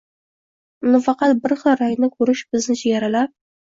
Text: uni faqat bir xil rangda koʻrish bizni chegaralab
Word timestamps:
uni 0.85 1.03
faqat 1.09 1.37
bir 1.45 1.57
xil 1.61 1.79
rangda 1.85 2.13
koʻrish 2.19 2.47
bizni 2.53 2.83
chegaralab 2.85 3.37